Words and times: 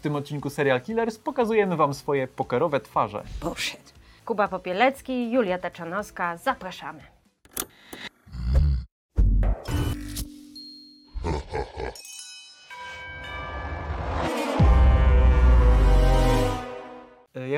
W 0.00 0.02
tym 0.02 0.16
odcinku 0.16 0.50
Serial 0.50 0.80
Killers 0.80 1.18
pokazujemy 1.18 1.76
Wam 1.76 1.94
swoje 1.94 2.28
pokerowe 2.28 2.80
twarze. 2.80 3.22
Bullshit. 3.40 3.94
Kuba 4.24 4.48
Popielecki, 4.48 5.32
Julia 5.32 5.58
Taczanowska, 5.58 6.36
zapraszamy. 6.36 7.02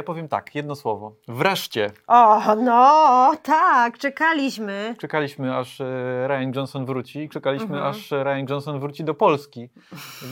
Ja 0.03 0.07
powiem 0.07 0.29
tak, 0.29 0.55
jedno 0.55 0.75
słowo. 0.75 1.13
Wreszcie 1.29 1.91
O, 2.07 2.55
no, 2.57 3.33
tak, 3.43 3.99
czekaliśmy. 3.99 4.95
czekaliśmy, 4.99 5.57
aż 5.57 5.81
e, 5.81 5.85
Ryan 6.29 6.53
Johnson 6.57 6.85
wróci 6.87 7.19
i 7.19 7.29
czekaliśmy, 7.29 7.77
Mhm. 7.77 7.85
aż 7.91 8.11
Ryan 8.11 8.47
Johnson 8.49 8.81
wróci 8.81 9.05
do 9.05 9.15
Polski, 9.15 9.71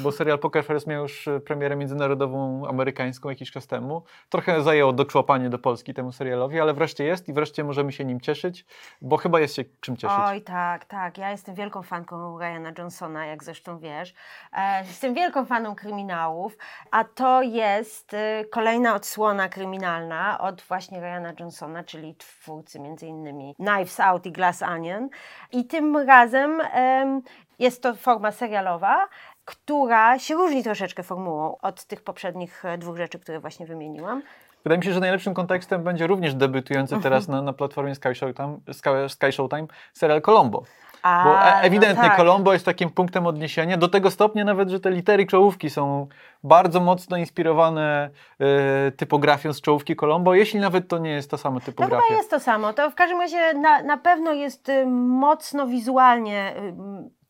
bo 0.02 0.12
serial 0.12 0.38
Poker 0.38 0.64
Face 0.64 0.90
miał 0.90 1.02
już 1.02 1.28
e, 1.28 1.40
premierę 1.40 1.76
międzynarodową, 1.76 2.68
amerykańską 2.68 3.28
jakiś 3.28 3.50
czas 3.50 3.66
temu. 3.66 4.02
Trochę 4.28 4.62
zajęło 4.62 4.92
doczłapanie 4.92 5.50
do 5.50 5.58
Polski 5.58 5.94
temu 5.94 6.12
serialowi, 6.12 6.60
ale 6.60 6.74
wreszcie 6.74 7.04
jest 7.04 7.28
i 7.28 7.32
wreszcie 7.32 7.64
możemy 7.64 7.92
się 7.92 8.04
nim 8.04 8.20
cieszyć, 8.20 8.66
bo 9.02 9.16
chyba 9.16 9.40
jest 9.40 9.54
się 9.54 9.64
czym 9.80 9.96
cieszyć. 9.96 10.18
Oj, 10.20 10.42
tak, 10.42 10.84
tak. 10.84 11.18
Ja 11.18 11.30
jestem 11.30 11.54
wielką 11.54 11.82
fanką 11.82 12.38
Ryana 12.38 12.72
Johnsona, 12.78 13.26
jak 13.26 13.44
zresztą 13.44 13.78
wiesz. 13.78 14.14
E, 14.52 14.78
jestem 14.84 15.14
wielką 15.14 15.44
faną 15.46 15.74
kryminałów, 15.74 16.56
a 16.90 17.04
to 17.04 17.42
jest 17.42 18.16
kolejna 18.50 18.94
odsłona 18.94 19.48
kryminalna 19.60 20.38
od 20.38 20.62
właśnie 20.62 21.00
Ryana 21.00 21.32
Johnsona, 21.40 21.84
czyli 21.84 22.14
twórcy 22.14 22.80
między 22.80 23.06
innymi 23.06 23.54
Knives 23.54 24.00
Out 24.00 24.26
i 24.26 24.32
Glass 24.32 24.62
Onion. 24.62 25.08
I 25.52 25.64
tym 25.64 25.96
razem 25.96 26.60
em, 26.72 27.22
jest 27.58 27.82
to 27.82 27.94
forma 27.94 28.32
serialowa, 28.32 29.08
która 29.44 30.18
się 30.18 30.34
różni 30.34 30.64
troszeczkę 30.64 31.02
formułą 31.02 31.56
od 31.62 31.84
tych 31.84 32.02
poprzednich 32.04 32.64
e, 32.64 32.78
dwóch 32.78 32.96
rzeczy, 32.96 33.18
które 33.18 33.40
właśnie 33.40 33.66
wymieniłam. 33.66 34.22
Wydaje 34.64 34.78
mi 34.78 34.84
się, 34.84 34.92
że 34.92 35.00
najlepszym 35.00 35.34
kontekstem 35.34 35.84
będzie 35.84 36.06
również 36.06 36.34
debiutujący 36.34 36.94
Mhm. 36.94 37.02
teraz 37.02 37.28
na, 37.28 37.42
na 37.42 37.52
platformie 37.52 37.94
Sky 37.94 38.14
Showtime, 38.14 38.58
Sky, 38.72 38.90
Sky 39.08 39.32
Showtime 39.32 39.66
serial 39.92 40.22
Colombo. 40.22 40.62
A, 41.02 41.24
Bo 41.24 41.30
e- 41.30 41.50
no 41.54 41.60
ewidentnie 41.60 42.08
tak. 42.08 42.16
Colombo 42.16 42.52
jest 42.52 42.64
takim 42.64 42.90
punktem 42.90 43.26
odniesienia, 43.26 43.76
do 43.76 43.88
tego 43.88 44.10
stopnia 44.10 44.44
nawet, 44.44 44.68
że 44.70 44.80
te 44.80 44.90
litery 44.90 45.26
czołówki 45.26 45.70
są 45.70 46.06
bardzo 46.44 46.80
mocno 46.80 47.16
inspirowane 47.16 48.10
e, 48.40 48.90
typografią 48.92 49.52
z 49.52 49.60
czołówki 49.60 49.96
Colombo, 49.96 50.34
jeśli 50.34 50.60
nawet 50.60 50.88
to 50.88 50.98
nie 50.98 51.10
jest 51.10 51.30
ta 51.30 51.36
sama 51.36 51.60
To 51.60 51.66
typografia. 51.66 52.02
chyba 52.06 52.16
jest 52.18 52.30
to 52.30 52.40
samo. 52.40 52.72
To 52.72 52.90
w 52.90 52.94
każdym 52.94 53.20
razie 53.20 53.54
na, 53.54 53.82
na 53.82 53.96
pewno 53.96 54.32
jest 54.32 54.68
y, 54.68 54.86
mocno 54.86 55.66
wizualnie 55.66 56.52
y, 56.56 56.74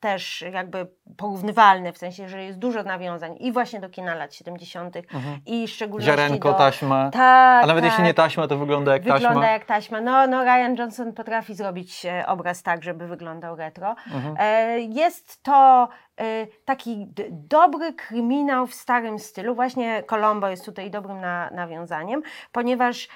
też 0.01 0.45
jakby 0.53 0.87
porównywalne, 1.21 1.93
w 1.93 1.99
sensie, 1.99 2.29
że 2.29 2.45
jest 2.45 2.59
dużo 2.59 2.83
nawiązań 2.83 3.37
i 3.41 3.53
właśnie 3.53 3.81
do 3.81 3.89
kina 3.89 4.15
lat 4.15 4.35
70. 4.35 4.97
Mhm. 4.97 5.41
i 5.47 5.67
w 5.67 5.71
szczególności 5.71 6.11
Ziarenko, 6.11 6.53
do... 6.53 6.59
taśma. 6.59 7.11
Tak, 7.11 7.65
A 7.65 7.67
nawet 7.67 7.85
tak. 7.85 7.93
jeśli 7.93 8.05
nie 8.05 8.15
taśma, 8.15 8.49
to 8.49 8.59
wygląda 8.59 8.93
jak 8.93 9.03
Wygląda 9.03 9.29
taśma. 9.29 9.47
jak 9.51 9.65
taśma. 9.65 10.01
No, 10.01 10.27
no 10.27 10.45
Ryan 10.45 10.77
Johnson 10.79 11.13
potrafi 11.13 11.55
zrobić 11.55 12.07
e, 12.07 12.27
obraz 12.27 12.63
tak, 12.63 12.83
żeby 12.83 13.07
wyglądał 13.07 13.57
retro. 13.57 13.95
Mhm. 14.15 14.35
E, 14.39 14.81
Jest 14.81 15.43
to 15.43 15.89
e, 16.21 16.47
taki 16.65 17.07
dobry 17.31 17.93
kryminał 17.93 18.67
w 18.67 18.75
starym 18.75 19.19
stylu. 19.19 19.55
Właśnie 19.55 20.03
Colombo 20.03 20.49
jest 20.49 20.65
tutaj 20.65 20.91
dobrym 20.91 21.21
na, 21.21 21.51
nawiązaniem, 21.51 22.23
ponieważ 22.53 23.09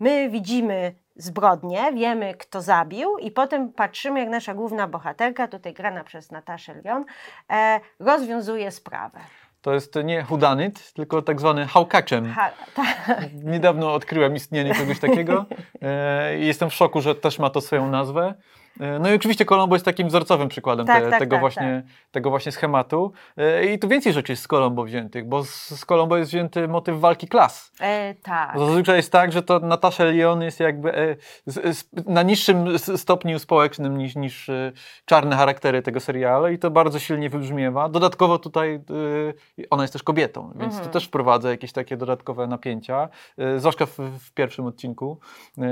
my 0.00 0.30
widzimy 0.30 0.94
zbrodnię, 1.16 1.92
wiemy 1.92 2.34
kto 2.34 2.62
zabił 2.62 3.18
i 3.18 3.30
potem 3.30 3.72
patrzymy 3.72 4.20
jak 4.20 4.28
nasza 4.28 4.54
główna 4.54 4.88
bohaterka, 4.88 5.48
tutaj 5.48 5.74
grana 5.74 6.04
przez 6.04 6.30
Nataszę 6.30 6.74
Lyon, 6.74 7.04
e, 7.50 7.80
rozwiązuje 8.00 8.70
sprawę. 8.70 9.20
To 9.62 9.74
jest 9.74 9.94
nie 10.04 10.22
whodunit, 10.22 10.92
tylko 10.92 11.22
tak 11.22 11.40
zwany 11.40 11.66
hałkaczem. 11.66 12.32
Ha, 12.32 12.50
ta, 12.74 12.82
Niedawno 13.44 13.94
odkryłem 13.94 14.36
istnienie 14.36 14.74
czegoś 14.74 15.00
takiego 15.00 15.46
e, 15.82 16.38
jestem 16.38 16.70
w 16.70 16.74
szoku, 16.74 17.00
że 17.00 17.14
też 17.14 17.38
ma 17.38 17.50
to 17.50 17.60
swoją 17.60 17.90
nazwę. 17.90 18.34
E, 18.80 18.98
No 18.98 19.10
i 19.10 19.14
oczywiście 19.14 19.44
Colombo 19.44 19.74
jest 19.76 19.84
takim 19.84 20.08
wzorcowym 20.08 20.48
przykładem 20.48 20.86
Tak, 20.86 21.02
te, 21.04 21.10
tak, 21.10 21.18
tego, 21.18 21.30
tak, 21.36 21.40
właśnie, 21.40 21.82
tego 22.10 22.30
właśnie 22.30 22.52
schematu. 22.52 23.12
E, 23.36 23.64
I 23.66 23.78
tu 23.78 23.88
więcej 23.88 24.12
rzeczy 24.12 24.32
jest 24.32 24.42
z 24.42 24.48
Colombo 24.48 24.84
wziętych, 24.84 25.28
bo 25.28 25.44
z, 25.44 25.68
z 25.68 25.84
Colombo 25.84 26.16
jest 26.16 26.30
wzięty 26.30 26.68
motyw 26.68 27.00
walki 27.00 27.28
klas. 27.28 27.72
e, 27.80 28.14
tak. 28.14 28.58
Zazwyczaj 28.58 28.96
jest 28.96 29.12
tak, 29.12 29.32
że 29.32 29.42
to 29.42 29.58
Natasza 29.60 30.04
Lyon 30.04 30.42
jest 30.42 30.60
jakby 30.60 30.94
e, 30.96 31.16
z, 31.46 31.76
z, 31.78 31.84
na 32.06 32.22
niższym 32.22 32.78
stopniu 32.78 33.38
społecznym 33.38 33.98
niż, 33.98 34.16
niż 34.16 34.48
e, 34.48 34.72
czarne 35.04 35.36
charaktery 35.36 35.82
tego 35.82 36.00
serialu 36.00 36.48
i 36.48 36.58
to 36.58 36.70
bardzo 36.70 36.98
silnie 36.98 37.30
wybrzmiewa. 37.30 37.88
Dodatkowo 37.88 38.38
tutaj 38.38 38.74
e, 38.74 38.80
ona 39.70 39.82
jest 39.82 39.92
też 39.92 40.02
kobietą, 40.02 40.52
więc 40.56 40.64
Mhm. 40.74 40.84
to 40.84 40.90
też 40.92 41.04
wprowadza 41.06 41.50
jakieś 41.50 41.72
takie 41.72 41.96
dodatkowe 41.96 42.46
napięcia. 42.46 43.08
E, 43.38 43.58
zwłaszcza 43.58 43.86
w, 43.86 43.96
w 43.98 44.32
pierwszym 44.32 44.66
odcinku, 44.66 45.18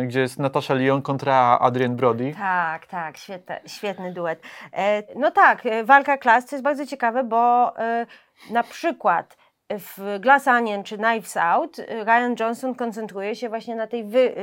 gdzie 0.06 0.20
jest 0.20 0.38
Natasza 0.38 0.74
Lyon 0.74 1.02
kontra 1.02 1.58
Adrian 1.60 1.96
Brody. 1.96 2.34
Tak, 2.38 2.86
tak, 2.92 3.18
świetne, 3.18 3.60
świetny 3.66 4.12
duet. 4.12 4.42
E, 4.72 5.02
no 5.16 5.30
tak, 5.30 5.66
e, 5.66 5.84
walka 5.84 6.18
klas 6.18 6.46
to 6.46 6.56
jest 6.56 6.64
bardzo 6.64 6.86
ciekawe, 6.86 7.24
bo 7.24 7.72
e, 7.78 8.06
na 8.50 8.62
przykład 8.62 9.36
w 9.70 10.18
Glass 10.20 10.48
Onion 10.48 10.84
czy 10.84 10.98
Knives 10.98 11.36
Out 11.36 11.76
Ryan 11.76 12.34
Johnson 12.40 12.74
koncentruje 12.74 13.36
się 13.36 13.48
właśnie 13.48 13.76
na 13.76 13.86
tej 13.86 14.04
wy, 14.04 14.34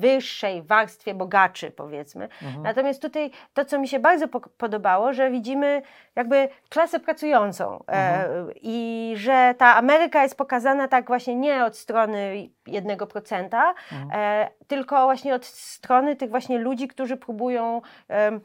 wyższej 0.00 0.62
warstwie 0.62 1.14
bogaczy, 1.14 1.70
powiedzmy. 1.70 2.28
Mhm. 2.42 2.62
Natomiast 2.62 3.02
tutaj 3.02 3.30
to, 3.54 3.64
co 3.64 3.78
mi 3.78 3.88
się 3.88 3.98
bardzo 3.98 4.28
po- 4.28 4.40
podobało, 4.40 5.12
że 5.12 5.30
widzimy 5.30 5.82
jakby 6.16 6.48
klasę 6.68 7.00
pracującą 7.00 7.84
e, 7.88 8.28
i 8.62 9.12
że 9.16 9.54
ta 9.58 9.76
Ameryka 9.76 10.22
jest 10.22 10.36
pokazana 10.36 10.88
tak 10.88 11.06
właśnie 11.06 11.36
nie 11.36 11.64
od 11.64 11.76
strony 11.76 12.48
jednego 12.66 13.06
procenta, 13.06 13.74
Mhm. 13.92 14.10
e, 14.14 14.48
tylko 14.66 15.04
właśnie 15.04 15.34
od 15.34 15.44
strony 15.46 16.16
tych 16.16 16.30
właśnie 16.30 16.58
ludzi, 16.58 16.88
którzy 16.88 17.16
próbują 17.16 17.82
em, 18.08 18.40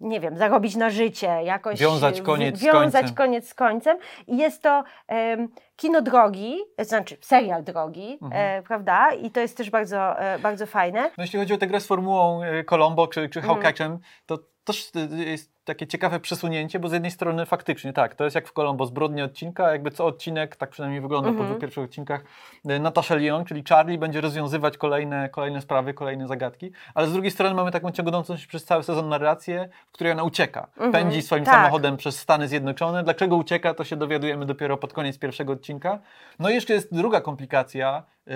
nie 0.00 0.20
wiem, 0.20 0.36
zarobić 0.36 0.76
na 0.76 0.90
życie, 0.90 1.26
jakoś 1.44 1.78
Wiązać 1.80 2.20
koniec 2.22 2.58
z 2.58 2.62
wiązać 2.64 2.92
końcem. 3.02 3.14
koniec 3.16 3.48
z 3.48 3.54
końcem. 3.54 3.98
I 4.26 4.36
jest 4.36 4.62
to 4.62 4.84
em, 5.08 5.48
kino 5.76 6.02
drogi, 6.02 6.58
to 6.76 6.84
znaczy 6.84 7.16
serial 7.20 7.64
drogi, 7.64 8.18
Mhm. 8.22 8.58
e, 8.58 8.62
prawda? 8.62 9.12
I 9.12 9.30
to 9.30 9.40
jest 9.40 9.56
też 9.56 9.70
bardzo, 9.70 10.20
e, 10.20 10.38
bardzo 10.38 10.66
fajne. 10.66 11.02
No 11.18 11.24
jeśli 11.24 11.38
chodzi 11.38 11.54
o 11.54 11.58
tę 11.58 11.66
grę 11.66 11.80
z 11.80 11.86
formułą 11.86 12.42
e, 12.42 12.64
Colombo 12.64 13.06
czy, 13.06 13.28
czy 13.28 13.38
Mhm. 13.38 13.54
Hawkatchem, 13.54 13.98
to 14.26 14.38
też 14.64 14.90
e, 14.96 15.24
jest 15.24 15.59
takie 15.64 15.86
ciekawe 15.86 16.20
przesunięcie, 16.20 16.78
bo 16.80 16.88
z 16.88 16.92
jednej 16.92 17.10
strony 17.10 17.46
faktycznie 17.46 17.92
tak, 17.92 18.14
to 18.14 18.24
jest 18.24 18.34
jak 18.36 18.48
w 18.48 18.52
Colombo 18.52 18.86
zbrodnia 18.86 19.24
odcinka, 19.24 19.72
jakby 19.72 19.90
co 19.90 20.06
odcinek, 20.06 20.56
tak 20.56 20.70
przynajmniej 20.70 21.00
wygląda 21.00 21.28
po 21.28 21.32
Mhm. 21.32 21.48
dwóch 21.48 21.60
pierwszych 21.60 21.84
odcinkach, 21.84 22.24
e, 22.68 22.78
Natasza 22.78 23.14
Lyon, 23.14 23.44
czyli 23.44 23.62
Charlie 23.68 23.98
będzie 23.98 24.20
rozwiązywać 24.20 24.78
kolejne, 24.78 25.28
kolejne 25.28 25.60
sprawy, 25.60 25.94
kolejne 25.94 26.28
zagadki, 26.28 26.72
ale 26.94 27.06
z 27.06 27.12
drugiej 27.12 27.30
strony 27.30 27.54
mamy 27.54 27.70
taką 27.70 27.90
ciągnącą 27.92 28.36
się 28.36 28.46
przez 28.46 28.64
cały 28.64 28.82
sezon 28.82 29.08
narrację, 29.08 29.68
w 29.88 29.92
której 29.92 30.12
ona 30.12 30.22
ucieka, 30.22 30.66
Mhm. 30.76 30.92
pędzi 30.92 31.22
swoim 31.22 31.44
Tak. 31.44 31.54
samochodem 31.54 31.96
przez 31.96 32.18
Stany 32.18 32.48
Zjednoczone. 32.48 33.02
Dlaczego 33.04 33.36
ucieka, 33.36 33.74
to 33.74 33.84
się 33.84 33.96
dowiadujemy 33.96 34.46
dopiero 34.46 34.76
pod 34.76 34.92
koniec 34.92 35.18
pierwszego 35.18 35.52
odcinka. 35.52 35.98
No 36.38 36.50
i 36.50 36.54
jeszcze 36.54 36.72
jest 36.72 36.94
druga 36.94 37.20
komplikacja, 37.20 38.02
e, 38.28 38.32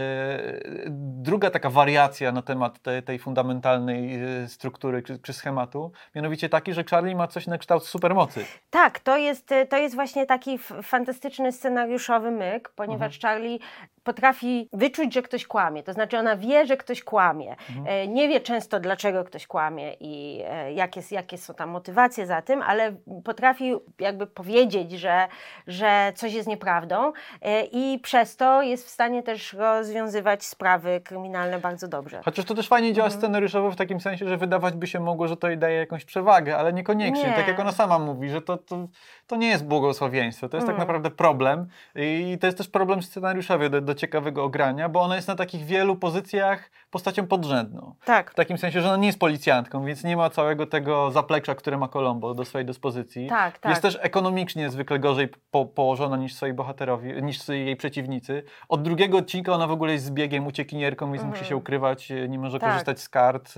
druga 0.98 1.50
taka 1.50 1.70
wariacja 1.70 2.32
na 2.32 2.42
temat 2.42 2.82
te, 2.82 3.02
tej 3.02 3.18
fundamentalnej 3.18 4.14
e, 4.42 4.48
struktury 4.48 5.02
czy, 5.02 5.18
czy 5.18 5.32
schematu, 5.32 5.92
mianowicie 6.14 6.48
taki, 6.48 6.74
że 6.74 6.84
Charlie 6.90 7.13
ma 7.14 7.28
coś 7.28 7.46
na 7.46 7.58
kształt 7.58 7.86
supermocy. 7.86 8.44
Tak, 8.70 8.98
to 9.00 9.16
jest, 9.16 9.52
e, 9.52 9.66
to 9.66 9.76
jest 9.76 9.94
właśnie 9.94 10.26
taki 10.26 10.58
fantastyczny 10.82 11.52
scenariuszowy 11.52 12.30
myk, 12.30 12.68
ponieważ 12.76 13.16
Mhm. 13.16 13.20
Charlie 13.20 13.58
potrafi 14.04 14.68
wyczuć, 14.72 15.14
że 15.14 15.22
ktoś 15.22 15.46
kłamie. 15.46 15.82
To 15.82 15.92
znaczy 15.92 16.18
ona 16.18 16.36
wie, 16.36 16.66
że 16.66 16.76
ktoś 16.76 17.02
kłamie. 17.02 17.50
Mhm. 17.50 17.86
E, 17.88 18.08
Nie 18.08 18.28
wie 18.28 18.40
często, 18.40 18.80
dlaczego 18.80 19.24
ktoś 19.24 19.46
kłamie 19.46 19.94
i 20.00 20.42
e, 20.46 20.72
jakie, 20.72 21.00
jakie 21.10 21.38
są 21.38 21.54
tam 21.54 21.70
motywacje 21.70 22.26
za 22.26 22.42
tym, 22.42 22.62
ale 22.62 22.92
potrafi 23.24 23.74
jakby 23.98 24.26
powiedzieć, 24.26 24.90
że, 24.92 25.28
że 25.66 26.12
coś 26.16 26.32
jest 26.34 26.48
nieprawdą 26.48 27.12
e, 27.42 27.64
i 27.64 27.98
przez 27.98 28.36
to 28.36 28.62
jest 28.62 28.86
w 28.86 28.90
stanie 28.90 29.22
też 29.22 29.52
rozwiązywać 29.52 30.44
sprawy 30.44 31.00
kryminalne 31.04 31.58
bardzo 31.58 31.88
dobrze. 31.88 32.20
Chociaż 32.24 32.44
to 32.44 32.54
też 32.54 32.68
fajnie 32.68 32.92
działa 32.92 33.06
Mhm. 33.06 33.20
scenariuszowo 33.20 33.70
w 33.70 33.76
takim 33.76 34.00
sensie, 34.00 34.28
że 34.28 34.36
wydawać 34.36 34.74
by 34.74 34.86
się 34.86 35.00
mogło, 35.00 35.28
że 35.28 35.36
to 35.36 35.48
jej 35.48 35.58
daje 35.58 35.76
jakąś 35.76 36.04
przewagę, 36.04 36.56
ale 36.56 36.72
niekoniecznie. 36.72 37.24
Nie. 37.30 37.32
Tak 37.36 37.48
jak 37.48 37.60
ona 37.60 37.72
sama 37.72 37.98
mówi, 37.98 38.28
że 38.28 38.42
to, 38.42 38.56
to, 38.56 38.88
to 39.26 39.36
nie 39.36 39.48
jest 39.48 39.66
błogosławieństwo, 39.66 40.48
to 40.48 40.56
jest 40.56 40.66
tak 40.66 40.74
Mm. 40.74 40.80
naprawdę 40.86 41.10
problem 41.10 41.66
i 41.94 42.38
to 42.40 42.46
jest 42.46 42.58
też 42.58 42.68
problem 42.68 43.02
scenariuszowy 43.02 43.70
do, 43.70 43.80
do 43.80 43.93
ciekawego 43.94 44.44
ogrania, 44.44 44.88
bo 44.88 45.00
ona 45.00 45.16
jest 45.16 45.28
na 45.28 45.34
takich 45.34 45.64
wielu 45.64 45.96
pozycjach 45.96 46.70
postacią 46.90 47.26
podrzędną. 47.26 47.94
Tak. 48.04 48.30
W 48.30 48.34
takim 48.34 48.58
sensie, 48.58 48.80
że 48.80 48.88
ona 48.88 48.96
nie 48.96 49.06
jest 49.06 49.18
policjantką, 49.18 49.84
więc 49.84 50.04
nie 50.04 50.16
ma 50.16 50.30
całego 50.30 50.66
tego 50.66 51.10
zaplecza, 51.10 51.54
które 51.54 51.78
ma 51.78 51.88
Colombo 51.88 52.34
do 52.34 52.44
swojej 52.44 52.66
dyspozycji. 52.66 53.28
Tak, 53.28 53.58
tak. 53.58 53.70
Jest 53.70 53.82
też 53.82 53.98
ekonomicznie 54.00 54.70
zwykle 54.70 54.98
gorzej 54.98 55.28
po, 55.50 55.64
położona 55.66 56.16
niż 56.16 56.34
swoi 56.34 56.52
bohaterowie, 56.52 57.22
niż 57.22 57.48
jej 57.48 57.76
przeciwnicy. 57.76 58.42
Od 58.68 58.82
drugiego 58.82 59.18
odcinka 59.18 59.52
ona 59.52 59.66
w 59.66 59.70
ogóle 59.72 59.92
jest 59.92 60.04
zbiegiem, 60.04 60.46
uciekinierką, 60.46 61.06
więc 61.06 61.22
Mhm. 61.22 61.30
musi 61.38 61.48
się 61.48 61.56
ukrywać, 61.56 62.08
nie 62.28 62.38
może 62.38 62.58
Tak. 62.58 62.70
korzystać 62.70 63.00
z 63.00 63.08
kart. 63.08 63.54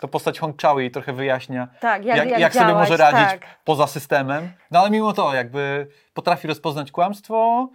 To 0.00 0.08
postać 0.08 0.38
Hong 0.38 0.62
Chao 0.62 0.78
jej 0.80 0.90
trochę 0.90 1.12
wyjaśnia, 1.12 1.68
Tak, 1.80 2.04
jak, 2.04 2.16
jak, 2.16 2.40
jak, 2.40 2.52
sobie 2.54 2.66
działać, 2.66 2.88
może 2.90 2.96
radzić 3.02 3.28
Tak. 3.40 3.46
poza 3.64 3.86
systemem. 3.86 4.52
No 4.70 4.78
ale 4.80 4.90
mimo 4.90 5.12
to 5.12 5.34
jakby 5.34 5.86
potrafi 6.14 6.48
rozpoznać 6.48 6.90
kłamstwo, 6.92 7.68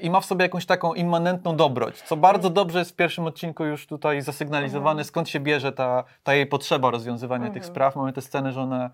i 0.00 0.10
ma 0.10 0.20
w 0.20 0.24
sobie 0.24 0.42
jakąś 0.42 0.66
taką 0.66 0.94
immanentną 0.94 1.56
dobroć, 1.56 2.02
co 2.02 2.16
bardzo 2.16 2.50
dobrze 2.50 2.78
jest 2.78 2.90
w 2.90 2.96
pierwszym 2.96 3.26
odcinku 3.26 3.64
już 3.64 3.86
tutaj 3.86 4.22
zasygnalizowane, 4.22 5.04
skąd 5.04 5.28
się 5.28 5.40
bierze 5.40 5.72
ta, 5.72 6.04
ta 6.22 6.34
jej 6.34 6.46
potrzeba 6.46 6.90
rozwiązywania 6.90 7.50
tych 7.50 7.64
spraw. 7.64 7.96
Mamy 7.96 8.12
tę 8.12 8.20
scenę, 8.20 8.52
że 8.52 8.60
ona 8.60 8.86
y, 8.86 8.90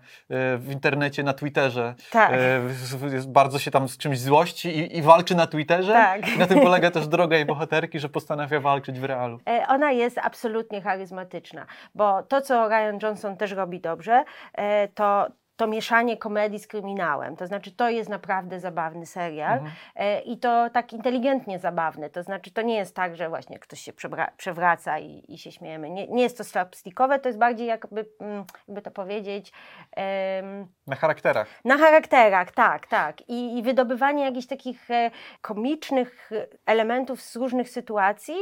w 0.57 0.71
internecie, 0.71 1.23
na 1.23 1.33
Twitterze 1.33 1.95
Tak. 2.11 2.33
y, 2.33 3.27
bardzo 3.27 3.59
się 3.59 3.71
tam 3.71 3.87
z 3.87 3.97
czymś 3.97 4.19
złości 4.19 4.69
i, 4.69 4.97
i 4.97 5.01
walczy 5.01 5.35
na 5.35 5.47
Twitterze. 5.47 5.93
Tak. 5.93 6.35
I 6.35 6.39
na 6.39 6.47
tym 6.47 6.59
polega 6.59 6.91
też 6.91 7.07
droga 7.07 7.35
jej 7.35 7.45
bohaterki, 7.45 7.99
że 7.99 8.09
postanawia 8.09 8.59
walczyć 8.59 8.99
w 8.99 9.03
realu. 9.03 9.39
E, 9.47 9.67
Ona 9.67 9.91
jest 9.91 10.17
absolutnie 10.17 10.81
charyzmatyczna, 10.81 11.65
bo 11.95 12.23
to, 12.23 12.41
co 12.41 12.69
Ryan 12.69 12.99
Johnson 13.03 13.37
też 13.37 13.51
robi 13.51 13.79
dobrze, 13.79 14.23
e, 14.53 14.87
to 14.87 15.27
to 15.55 15.67
mieszanie 15.67 16.17
komedii 16.17 16.59
z 16.59 16.67
kryminałem. 16.67 17.35
To 17.35 17.47
znaczy, 17.47 17.71
to 17.71 17.89
jest 17.89 18.09
naprawdę 18.09 18.59
zabawny 18.59 19.05
serial 19.05 19.59
e, 19.95 20.21
i 20.21 20.37
to 20.37 20.69
tak 20.69 20.93
inteligentnie 20.93 21.59
zabawny. 21.59 22.09
To 22.09 22.23
znaczy, 22.23 22.51
to 22.51 22.61
nie 22.61 22.75
jest 22.75 22.95
tak, 22.95 23.15
że 23.15 23.29
właśnie 23.29 23.59
ktoś 23.59 23.79
się 23.79 23.93
przewraca 24.37 24.99
i, 24.99 25.23
i 25.27 25.37
się 25.37 25.51
śmiejemy. 25.51 25.89
Nie, 25.89 26.07
nie 26.07 26.23
jest 26.23 26.37
to 26.37 26.43
slapstickowe, 26.43 27.19
to 27.19 27.29
jest 27.29 27.39
bardziej 27.39 27.67
jakby, 27.67 28.05
mm, 28.19 28.45
jakby 28.67 28.81
to 28.81 28.91
powiedzieć, 28.91 29.51
em, 29.91 30.67
Na 30.87 30.95
charakterach. 30.95 31.47
na 31.65 31.77
charakterach, 31.77 32.51
tak, 32.51 32.87
tak. 32.87 33.29
I, 33.29 33.57
i 33.57 33.63
wydobywanie 33.63 34.23
jakichś 34.23 34.47
takich 34.47 34.91
e, 34.91 35.11
komicznych 35.41 36.31
e, 36.31 36.47
elementów 36.65 37.21
z 37.21 37.35
różnych 37.35 37.69
sytuacji, 37.69 38.35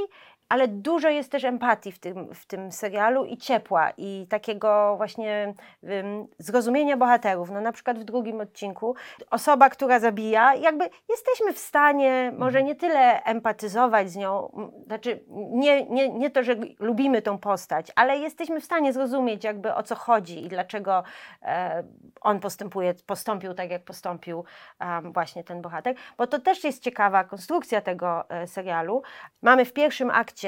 ale 0.53 0.67
dużo 0.67 1.09
jest 1.09 1.31
też 1.31 1.43
empatii 1.43 1.91
w 1.91 1.99
tym, 1.99 2.33
w 2.33 2.45
tym 2.45 2.71
serialu 2.71 3.25
i 3.25 3.37
ciepła, 3.37 3.91
i 3.97 4.27
takiego 4.29 4.93
właśnie 4.97 5.53
ym, 5.83 6.27
zrozumienia 6.37 6.97
bohaterów. 6.97 7.51
No 7.51 7.61
na 7.61 7.71
przykład 7.71 7.99
w 7.99 8.03
drugim 8.03 8.41
odcinku 8.41 8.95
osoba, 9.31 9.69
która 9.69 9.99
zabija, 9.99 10.55
jakby 10.55 10.89
jesteśmy 11.09 11.53
w 11.53 11.59
stanie 11.59 12.33
może 12.37 12.63
nie 12.63 12.75
tyle 12.75 13.23
empatyzować 13.23 14.11
z 14.11 14.15
nią, 14.15 14.51
znaczy 14.85 15.19
nie, 15.29 15.85
nie, 15.85 16.09
nie 16.09 16.29
to, 16.29 16.43
że 16.43 16.55
lubimy 16.79 17.21
tą 17.21 17.37
postać, 17.37 17.91
ale 17.95 18.17
jesteśmy 18.17 18.61
w 18.61 18.65
stanie 18.65 18.93
zrozumieć 18.93 19.43
jakby 19.43 19.73
o 19.73 19.83
co 19.83 19.95
chodzi 19.95 20.45
i 20.45 20.49
dlaczego 20.49 21.03
e, 21.41 21.83
on 22.21 22.39
postępuje, 22.39 22.93
postąpił 23.05 23.53
tak, 23.53 23.71
jak 23.71 23.83
postąpił 23.83 24.43
em, 24.79 25.13
właśnie 25.13 25.43
ten 25.43 25.61
bohater, 25.61 25.95
bo 26.17 26.27
to 26.27 26.39
też 26.39 26.63
jest 26.63 26.83
ciekawa 26.83 27.23
konstrukcja 27.23 27.81
tego 27.81 28.29
e, 28.29 28.47
serialu. 28.47 29.01
Mamy 29.41 29.65
w 29.65 29.73
pierwszym 29.73 30.11
akcie 30.11 30.42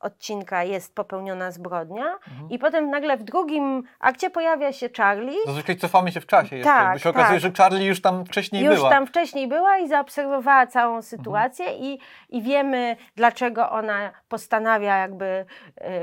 odcinka 0.00 0.64
jest 0.64 0.94
popełniona 0.94 1.50
zbrodnia 1.50 2.04
Mhm. 2.28 2.50
i 2.50 2.58
potem 2.58 2.90
nagle 2.90 3.16
w 3.16 3.22
drugim 3.22 3.82
akcie 4.00 4.30
pojawia 4.30 4.72
się 4.72 4.88
Charlie, 4.96 5.36
Zazwyczaj 5.46 5.76
cofamy 5.76 6.12
się 6.12 6.20
w 6.20 6.26
czasie 6.26 6.56
jeszcze, 6.56 6.72
Tak, 6.72 6.92
bo 6.92 6.98
się 6.98 7.10
okazuje, 7.10 7.40
tak. 7.40 7.50
że 7.56 7.62
Charlie 7.62 7.86
już 7.86 8.00
tam 8.02 8.24
wcześniej 8.26 8.64
już 8.64 8.74
była. 8.74 8.90
tam 8.90 9.06
wcześniej 9.06 9.48
była 9.48 9.78
i 9.78 9.88
zaobserwowała 9.88 10.66
całą 10.66 11.02
sytuację 11.02 11.66
i, 11.78 11.98
i 12.28 12.42
wiemy, 12.42 12.96
dlaczego 13.16 13.70
ona 13.70 14.10
postanawia 14.28 14.96
jakby 14.96 15.46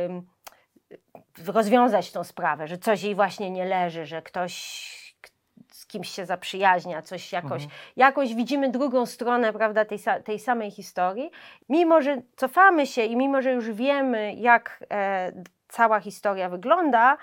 ym, 0.06 0.22
rozwiązać 1.48 2.12
tą 2.12 2.24
sprawę, 2.24 2.68
że 2.68 2.78
coś 2.78 3.04
jej 3.04 3.16
właśnie 3.16 3.52
nie 3.52 3.66
leży, 3.66 4.06
że 4.06 4.22
ktoś 4.22 4.99
kimś 5.90 6.10
się 6.10 6.26
zaprzyjaźnia, 6.26 7.02
coś 7.02 7.32
jakoś, 7.32 7.64
jakoś 7.96 8.36
widzimy 8.36 8.70
drugą 8.70 9.06
stronę, 9.06 9.54
prawda, 9.54 9.86
tej, 9.86 10.00
tej 10.24 10.40
samej 10.40 10.72
historii. 10.72 11.32
Mimo, 11.70 12.02
że 12.02 12.22
cofamy 12.36 12.88
się 12.88 13.04
i 13.04 13.16
mimo, 13.16 13.42
że 13.42 13.52
już 13.52 13.72
wiemy, 13.72 14.34
jak 14.34 14.84
e, 14.92 15.32
cała 15.68 16.00
historia 16.00 16.50
wygląda, 16.50 17.18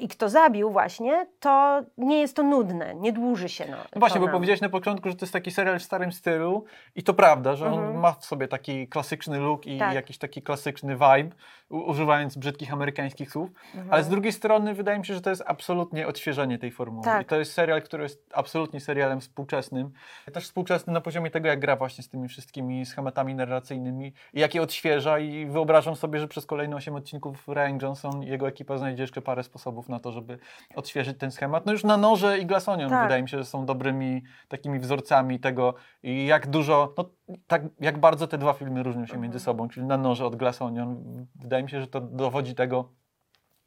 i 0.00 0.08
kto 0.08 0.28
zabił 0.28 0.70
właśnie, 0.70 1.26
to 1.40 1.80
nie 1.98 2.20
jest 2.20 2.36
to 2.36 2.42
nudne, 2.42 2.94
nie 2.94 3.12
dłuży 3.12 3.48
się. 3.48 3.64
No, 3.70 3.76
No 3.94 3.98
właśnie, 4.00 4.20
bo 4.20 4.28
powiedziałeś 4.28 4.60
na 4.60 4.68
początku, 4.68 5.08
że 5.08 5.14
to 5.16 5.24
jest 5.24 5.32
taki 5.32 5.50
serial 5.50 5.78
w 5.78 5.82
starym 5.82 6.12
stylu 6.12 6.64
i 6.96 7.02
to 7.02 7.14
prawda, 7.14 7.56
że 7.56 7.66
on 7.66 7.72
Mhm. 7.78 8.00
ma 8.00 8.12
w 8.12 8.24
sobie 8.24 8.48
taki 8.48 8.88
klasyczny 8.88 9.38
look 9.38 9.66
i 9.66 9.78
Tak. 9.78 9.94
jakiś 9.94 10.18
taki 10.18 10.42
klasyczny 10.42 10.92
vibe, 10.94 11.30
używając 11.68 12.36
brzydkich 12.36 12.72
amerykańskich 12.72 13.30
słów, 13.30 13.50
ale 13.90 14.02
z 14.02 14.08
drugiej 14.08 14.32
strony 14.32 14.74
wydaje 14.74 14.98
mi 14.98 15.06
się, 15.06 15.14
że 15.14 15.20
to 15.20 15.30
jest 15.30 15.42
absolutnie 15.46 16.06
odświeżenie 16.06 16.58
tej 16.58 16.70
formuły. 16.70 17.04
Tak. 17.04 17.22
I 17.22 17.24
to 17.24 17.36
jest 17.38 17.52
serial, 17.52 17.82
który 17.82 18.02
jest 18.02 18.26
absolutnie 18.34 18.80
serialem 18.80 19.20
współczesnym. 19.20 19.90
Też 20.32 20.44
współczesny 20.44 20.92
na 20.92 21.00
poziomie 21.00 21.30
tego, 21.30 21.48
jak 21.48 21.60
gra 21.60 21.76
właśnie 21.76 22.04
z 22.04 22.08
tymi 22.08 22.28
wszystkimi 22.28 22.86
schematami 22.86 23.34
narracyjnymi 23.34 24.12
i 24.34 24.40
jak 24.40 24.54
je 24.54 24.62
odświeża 24.62 25.18
i 25.18 25.46
wyobrażam 25.46 25.96
sobie, 25.96 26.18
że 26.20 26.28
przez 26.28 26.46
kolejne 26.46 26.76
8 26.76 26.94
odcinków 26.94 27.48
Ryan 27.48 27.78
Johnson 27.82 28.22
i 28.22 28.26
jego 28.26 28.48
ekipa 28.48 28.78
znajdzie 28.78 29.02
jeszcze 29.02 29.22
parę 29.22 29.42
sposobów 29.42 29.67
na 29.88 30.00
to, 30.00 30.12
żeby 30.12 30.38
odświeżyć 30.74 31.18
ten 31.18 31.30
schemat. 31.30 31.66
No 31.66 31.72
już 31.72 31.84
na 31.84 31.96
Noże 31.96 32.38
i 32.38 32.46
Glasonion 32.46 32.90
Tak. 32.90 33.02
wydaje 33.02 33.22
mi 33.22 33.28
się, 33.28 33.38
że 33.38 33.44
są 33.44 33.66
dobrymi 33.66 34.22
takimi 34.48 34.78
wzorcami 34.78 35.40
tego 35.40 35.74
jak 36.02 36.46
dużo, 36.46 36.94
no 36.98 37.10
tak, 37.46 37.62
jak 37.80 37.98
bardzo 37.98 38.26
te 38.26 38.38
dwa 38.38 38.52
filmy 38.52 38.82
różnią 38.82 39.06
się 39.06 39.18
między 39.18 39.40
sobą, 39.40 39.68
czyli 39.68 39.86
na 39.86 39.96
Noże 39.96 40.26
od 40.26 40.36
Glasonion. 40.36 41.04
Wydaje 41.34 41.62
mi 41.62 41.70
się, 41.70 41.80
że 41.80 41.86
to 41.86 42.00
dowodzi 42.00 42.54
tego, 42.54 42.88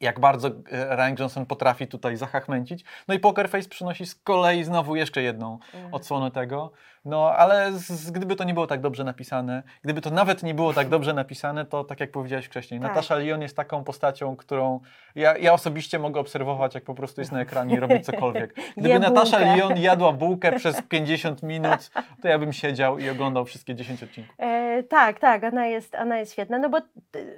jak 0.02 0.20
bardzo 0.20 0.48
e, 0.48 0.96
Ryan 0.96 1.16
Johnson 1.18 1.46
potrafi 1.46 1.86
tutaj 1.86 2.16
zachachmęcić. 2.16 2.84
No 3.08 3.14
i 3.14 3.18
Poker 3.18 3.48
Face 3.50 3.68
przynosi 3.68 4.06
z 4.06 4.14
kolei 4.14 4.64
znowu 4.64 4.96
jeszcze 4.96 5.22
jedną 5.22 5.58
odsłonę 5.92 6.30
tego. 6.30 6.72
No 7.04 7.32
ale 7.32 7.72
z, 7.72 8.10
gdyby 8.10 8.36
to 8.36 8.44
nie 8.44 8.54
było 8.54 8.66
tak 8.66 8.80
dobrze 8.80 9.04
napisane, 9.04 9.62
gdyby 9.82 10.00
to 10.00 10.10
nawet 10.10 10.42
nie 10.42 10.54
było 10.54 10.72
tak 10.72 10.88
dobrze 10.88 11.14
napisane, 11.14 11.64
to 11.64 11.84
tak 11.84 12.00
jak 12.00 12.10
powiedziałeś 12.10 12.46
wcześniej, 12.46 12.80
Tak. 12.80 12.88
Natasza 12.88 13.16
Lyon 13.16 13.42
jest 13.42 13.56
taką 13.56 13.84
postacią, 13.84 14.36
którą 14.36 14.80
ja, 15.14 15.36
ja 15.38 15.52
osobiście 15.52 15.98
mogę 15.98 16.20
obserwować, 16.20 16.74
jak 16.74 16.84
po 16.84 16.94
prostu 16.94 17.20
jest 17.20 17.32
na 17.32 17.40
ekranie 17.40 17.74
i 17.74 17.80
robi 17.80 18.00
cokolwiek. 18.10 18.54
Gdyby 18.72 18.88
Je 18.88 18.98
Natasza 18.98 19.38
bułkę. 19.38 19.56
Lyon 19.56 19.78
jadła 19.78 20.12
bułkę 20.12 20.52
przez 20.52 20.82
50 20.82 21.42
minut, 21.42 21.90
to 22.22 22.28
ja 22.28 22.38
bym 22.38 22.52
siedział 22.52 22.98
i 22.98 23.10
oglądał 23.10 23.44
wszystkie 23.44 23.74
10 23.74 24.02
odcinków. 24.02 24.34
E, 24.38 24.82
tak, 24.82 25.20
tak, 25.20 25.44
ona 25.44 25.66
jest, 25.66 25.94
ona 25.94 26.18
jest 26.18 26.32
świetna. 26.32 26.58
No 26.58 26.68
bo 26.68 26.78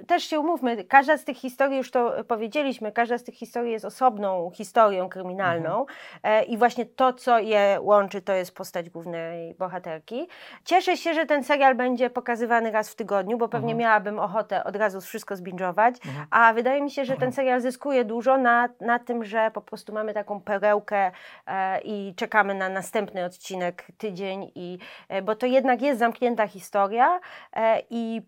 też 0.07 0.23
się 0.23 0.39
umówmy, 0.39 0.83
każda 0.83 1.17
z 1.17 1.23
tych 1.23 1.37
historii, 1.37 1.77
już 1.77 1.91
to 1.91 2.23
powiedzieliśmy, 2.55 2.91
każda 2.91 3.17
z 3.17 3.23
tych 3.23 3.35
historii 3.35 3.71
jest 3.71 3.85
osobną 3.85 4.51
historią 4.53 5.09
kryminalną 5.09 5.85
e, 6.23 6.43
i 6.43 6.57
właśnie 6.57 6.85
to, 6.85 7.13
co 7.13 7.39
je 7.39 7.77
łączy, 7.81 8.21
to 8.21 8.33
jest 8.33 8.55
postać 8.55 8.89
głównej 8.89 9.55
bohaterki. 9.55 10.27
Cieszę 10.65 10.97
się, 10.97 11.13
że 11.13 11.25
ten 11.25 11.43
serial 11.43 11.75
będzie 11.75 12.09
pokazywany 12.09 12.71
raz 12.71 12.89
w 12.89 12.95
tygodniu, 12.95 13.37
bo 13.37 13.47
pewnie 13.47 13.73
Mhm. 13.73 13.77
miałabym 13.79 14.19
ochotę 14.19 14.63
od 14.63 14.75
razu 14.75 15.01
wszystko 15.01 15.35
zbingować, 15.35 15.95
Mhm. 16.05 16.27
a 16.31 16.53
wydaje 16.53 16.81
mi 16.81 16.91
się, 16.91 17.05
że 17.05 17.17
ten 17.17 17.31
serial 17.31 17.61
zyskuje 17.61 18.05
dużo 18.05 18.37
na, 18.37 18.69
na 18.81 18.99
tym, 18.99 19.23
że 19.25 19.51
po 19.51 19.61
prostu 19.61 19.93
mamy 19.93 20.13
taką 20.13 20.41
perełkę 20.41 21.11
e, 21.47 21.81
i 21.81 22.13
czekamy 22.15 22.53
na 22.55 22.69
następny 22.69 23.25
odcinek 23.25 23.87
tydzień, 23.97 24.51
i, 24.55 24.77
e, 25.09 25.21
bo 25.21 25.35
to 25.35 25.45
jednak 25.45 25.81
jest 25.81 25.99
zamknięta 25.99 26.47
historia 26.47 27.19
e, 27.55 27.81
i 27.89 28.21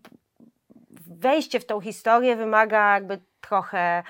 wejście 1.08 1.60
w 1.60 1.66
tą 1.66 1.80
historię 1.80 2.36
wymaga 2.36 2.94
jakby 2.94 3.20
trochę, 3.40 4.02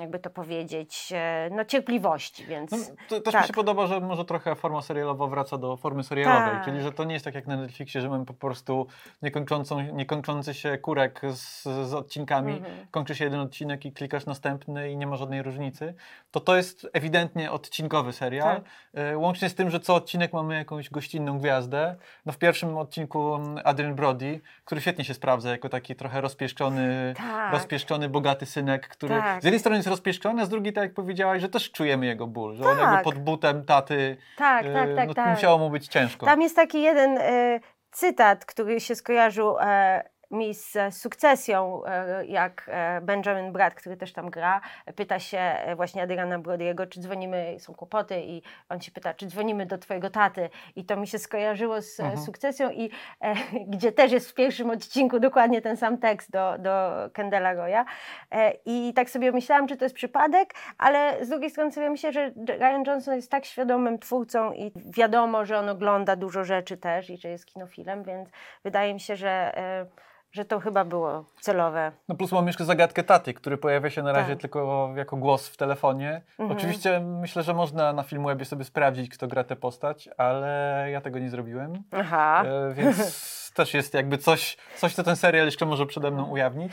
jakby 0.00 0.18
to 0.18 0.30
powiedzieć, 0.30 1.12
e, 1.14 1.48
no 1.52 1.64
cierpliwości, 1.64 2.44
więc 2.46 2.70
No, 2.70 2.78
to, 3.08 3.20
też 3.20 3.32
tak. 3.32 3.42
mi 3.42 3.46
się 3.48 3.52
podoba, 3.54 3.86
że 3.86 4.00
może 4.00 4.24
trochę 4.24 4.54
forma 4.54 4.82
serialowa 4.82 5.26
wraca 5.26 5.58
do 5.58 5.76
formy 5.76 6.02
serialowej, 6.04 6.50
Tak. 6.54 6.64
czyli 6.64 6.80
że 6.80 6.92
to 6.92 7.04
nie 7.04 7.12
jest 7.12 7.24
tak 7.24 7.34
jak 7.34 7.46
na 7.46 7.56
Netflixie, 7.56 8.00
że 8.00 8.08
mamy 8.08 8.24
po 8.26 8.34
prostu 8.34 8.86
niekończącą, 9.22 9.80
niekończący 9.80 10.54
się 10.54 10.78
kurek 10.78 11.20
z, 11.32 11.62
z 11.62 11.94
odcinkami, 11.94 12.52
Mhm. 12.52 12.86
kończy 12.90 13.14
się 13.14 13.24
jeden 13.24 13.40
odcinek 13.40 13.84
i 13.84 13.92
klikasz 13.92 14.26
następny 14.26 14.90
i 14.90 14.96
nie 14.96 15.06
ma 15.06 15.16
żadnej 15.16 15.42
różnicy, 15.42 15.94
to 16.30 16.40
to 16.40 16.56
jest 16.56 16.86
ewidentnie 16.92 17.50
odcinkowy 17.52 18.12
serial, 18.12 18.56
Tak. 18.56 18.64
e, 18.94 19.18
łącznie 19.18 19.48
z 19.48 19.54
tym, 19.54 19.70
że 19.70 19.80
co 19.80 19.94
odcinek 19.94 20.32
mamy 20.32 20.54
jakąś 20.54 20.90
gościnną 20.90 21.38
gwiazdę. 21.38 21.96
No 22.26 22.32
w 22.32 22.38
pierwszym 22.38 22.78
odcinku 22.78 23.34
mm, 23.34 23.58
Adrian 23.64 23.94
Brody, 23.94 24.40
który 24.64 24.80
świetnie 24.80 25.04
się 25.04 25.14
sprawdza 25.14 25.50
jako 25.50 25.68
taki 25.68 25.94
trochę 25.96 26.20
rozpieszczony, 26.20 27.14
Tak. 27.16 27.52
rozpieszczony, 27.52 28.08
bogaty 28.08 28.46
synek, 28.46 28.88
który 28.88 29.19
Tak. 29.20 29.42
z 29.42 29.44
jednej 29.44 29.60
strony 29.60 29.76
jest 29.76 29.88
rozpieszczony, 29.88 30.42
a 30.42 30.44
z 30.44 30.48
drugiej, 30.48 30.72
tak 30.72 30.84
jak 30.84 30.94
powiedziałaś, 30.94 31.40
że 31.40 31.48
też 31.48 31.72
czujemy 31.72 32.06
jego 32.06 32.26
ból, 32.26 32.54
że 32.56 32.64
on 32.64 32.78
Tak. 32.78 32.92
jakby 32.92 33.04
pod 33.04 33.18
butem 33.18 33.64
taty 33.64 34.16
tak, 34.36 34.66
e, 34.66 34.72
tak, 34.72 34.94
tak, 34.96 35.08
no, 35.08 35.14
tak. 35.14 35.30
musiało 35.30 35.58
mu 35.58 35.70
być 35.70 35.88
ciężko. 35.88 36.26
Tam 36.26 36.42
jest 36.42 36.56
taki 36.56 36.82
jeden 36.82 37.18
e, 37.18 37.60
cytat, 37.90 38.44
który 38.44 38.80
się 38.80 38.94
skojarzył 38.94 39.56
e, 39.60 40.02
mi 40.30 40.54
z 40.54 40.76
sukcesją, 40.90 41.82
e, 41.86 42.26
jak 42.26 42.64
e, 42.72 43.00
Benjamin 43.00 43.52
Bratt, 43.52 43.74
który 43.74 43.96
też 43.96 44.12
tam 44.12 44.30
gra, 44.30 44.60
pyta 44.96 45.18
się 45.18 45.38
e, 45.38 45.76
właśnie 45.76 46.02
Adriana 46.02 46.38
Brody'ego, 46.38 46.88
czy 46.88 47.00
dzwonimy, 47.00 47.56
są 47.58 47.74
kłopoty 47.74 48.20
i 48.20 48.42
on 48.68 48.80
się 48.80 48.92
pyta, 48.92 49.14
czy 49.14 49.26
dzwonimy 49.26 49.66
do 49.66 49.78
twojego 49.78 50.10
taty 50.10 50.50
i 50.76 50.84
to 50.84 50.96
mi 50.96 51.06
się 51.06 51.18
skojarzyło 51.18 51.82
z 51.82 52.00
Mhm. 52.00 52.18
sukcesją 52.24 52.70
i 52.70 52.90
e, 53.20 53.34
gdzie 53.72 53.92
też 53.92 54.12
jest 54.12 54.30
w 54.30 54.34
pierwszym 54.34 54.70
odcinku 54.70 55.20
dokładnie 55.20 55.62
ten 55.62 55.76
sam 55.76 55.98
tekst 55.98 56.30
do, 56.30 56.58
do 56.58 56.90
Kendala 57.12 57.52
Roya 57.52 57.84
e, 58.30 58.52
i 58.66 58.92
tak 58.94 59.10
sobie 59.10 59.32
myślałam, 59.32 59.66
czy 59.68 59.76
to 59.76 59.84
jest 59.84 59.94
przypadek, 59.94 60.54
ale 60.78 61.24
z 61.24 61.28
drugiej 61.28 61.50
strony 61.50 61.72
sobie 61.72 61.90
myślę, 61.90 62.12
że 62.12 62.30
Ryan 62.48 62.84
Johnson 62.86 63.14
jest 63.14 63.30
tak 63.30 63.44
świadomym 63.44 63.98
twórcą 63.98 64.52
i 64.52 64.72
wiadomo, 64.86 65.44
że 65.44 65.58
on 65.58 65.68
ogląda 65.68 66.16
dużo 66.16 66.44
rzeczy 66.44 66.76
też 66.76 67.10
i 67.10 67.16
że 67.16 67.28
jest 67.28 67.46
kinofilem, 67.46 68.04
więc 68.04 68.28
wydaje 68.64 68.94
mi 68.94 69.00
się, 69.00 69.16
że 69.16 69.58
e, 69.58 69.86
że 70.32 70.44
to 70.44 70.60
chyba 70.60 70.84
było 70.84 71.24
celowe. 71.40 71.92
No 72.08 72.14
plus 72.14 72.32
mam 72.32 72.46
jeszcze 72.46 72.64
zagadkę 72.64 73.04
taty, 73.04 73.34
który 73.34 73.58
pojawia 73.58 73.90
się 73.90 74.02
na 74.02 74.12
razie 74.12 74.32
Tak. 74.32 74.40
tylko 74.40 74.90
jako 74.96 75.16
głos 75.16 75.48
w 75.48 75.56
telefonie. 75.56 76.22
Mhm. 76.38 76.58
Oczywiście 76.58 77.00
myślę, 77.00 77.42
że 77.42 77.54
można 77.54 77.92
na 77.92 78.02
Filmwebie 78.02 78.44
sobie 78.44 78.64
sprawdzić, 78.64 79.10
kto 79.10 79.26
gra 79.28 79.44
tę 79.44 79.56
postać, 79.56 80.08
ale 80.16 80.86
ja 80.90 81.00
tego 81.00 81.18
nie 81.18 81.30
zrobiłem. 81.30 81.72
Aha. 81.92 82.42
E, 82.46 82.74
więc 82.74 82.96
też 83.56 83.74
jest 83.74 83.94
jakby 83.94 84.18
coś, 84.18 84.56
coś, 84.76 84.94
co 84.94 85.02
ten 85.02 85.16
serial 85.16 85.46
jeszcze 85.46 85.66
może 85.66 85.86
przede 85.86 86.10
mną 86.10 86.30
ujawnić. 86.30 86.72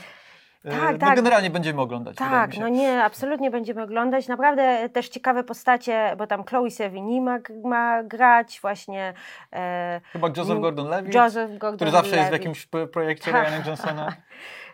E, 0.64 0.70
Tak, 0.70 0.92
no 0.92 0.98
tak. 0.98 1.16
generalnie 1.16 1.50
będziemy 1.50 1.80
oglądać. 1.80 2.16
Tak, 2.16 2.58
no 2.58 2.68
nie, 2.68 3.04
absolutnie 3.04 3.50
będziemy 3.50 3.82
oglądać. 3.82 4.28
Naprawdę 4.28 4.88
też 4.88 5.08
ciekawe 5.08 5.44
postacie, 5.44 6.14
bo 6.18 6.26
tam 6.26 6.44
Chloe 6.44 6.70
Sevigny 6.70 7.20
ma, 7.20 7.38
ma 7.64 8.02
grać, 8.02 8.58
właśnie 8.62 9.14
e, 9.52 10.00
Chyba 10.12 10.28
Joseph 10.36 10.60
Gordon-Levitt, 10.60 11.14
Joseph 11.14 11.58
Gordon 11.58 11.76
który 11.76 11.90
zawsze 11.90 12.16
jest 12.16 12.28
w 12.28 12.32
jakimś 12.32 12.66
projekcie 12.92 13.32
Ryana 13.32 13.66
Johnsona. 13.66 14.12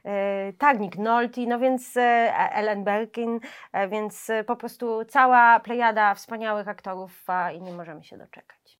E, 0.06 0.52
tak, 0.58 0.80
Nick 0.80 0.98
Nolte, 0.98 1.40
no 1.40 1.58
więc 1.58 1.96
e, 1.96 2.00
Ellen 2.52 2.84
Berkin, 2.84 3.40
więc 3.90 4.30
po 4.46 4.56
prostu 4.56 5.04
cała 5.04 5.60
plejada 5.60 6.14
wspaniałych 6.14 6.68
aktorów 6.68 7.26
i 7.56 7.62
nie 7.62 7.72
możemy 7.72 8.04
się 8.04 8.18
doczekać. 8.18 8.78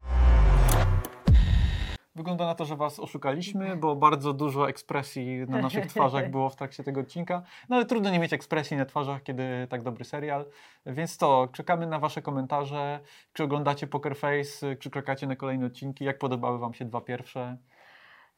Wygląda 2.16 2.46
na 2.46 2.54
to, 2.54 2.64
że 2.64 2.76
Was 2.76 3.00
oszukaliśmy, 3.00 3.76
bo 3.76 3.96
bardzo 3.96 4.32
dużo 4.32 4.68
ekspresji 4.68 5.38
na 5.48 5.58
naszych 5.58 5.86
twarzach 5.86 6.30
było 6.30 6.50
w 6.50 6.56
trakcie 6.56 6.84
tego 6.84 7.00
odcinka. 7.00 7.42
No 7.68 7.76
ale 7.76 7.84
trudno 7.84 8.10
nie 8.10 8.18
mieć 8.18 8.32
ekspresji 8.32 8.76
na 8.76 8.84
twarzach, 8.84 9.22
kiedy 9.22 9.66
tak 9.70 9.82
dobry 9.82 10.04
serial. 10.04 10.44
Więc 10.86 11.18
to, 11.18 11.48
czekamy 11.52 11.86
na 11.86 11.98
Wasze 11.98 12.22
komentarze. 12.22 13.00
Czy 13.32 13.44
oglądacie 13.44 13.86
Poker 13.86 14.16
Face, 14.16 14.76
czy 14.76 14.90
czekacie 14.90 15.26
na 15.26 15.36
kolejne 15.36 15.66
odcinki? 15.66 16.04
Jak 16.04 16.18
podobały 16.18 16.58
Wam 16.58 16.74
się 16.74 16.84
dwa 16.84 17.00
pierwsze? 17.00 17.56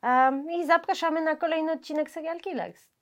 Em, 0.02 0.50
I 0.50 0.66
zapraszamy 0.66 1.22
na 1.22 1.36
kolejny 1.36 1.72
odcinek 1.72 2.10
Serial 2.10 2.40
Killers. 2.40 2.95